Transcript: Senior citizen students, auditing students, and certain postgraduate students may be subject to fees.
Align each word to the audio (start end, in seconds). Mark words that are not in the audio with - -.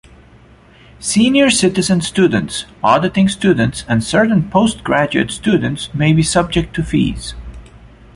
Senior 0.97 1.51
citizen 1.51 2.01
students, 2.01 2.65
auditing 2.83 3.29
students, 3.29 3.85
and 3.87 4.03
certain 4.03 4.49
postgraduate 4.49 5.29
students 5.29 5.93
may 5.93 6.11
be 6.11 6.23
subject 6.23 6.73
to 6.73 6.81
fees. 6.81 7.35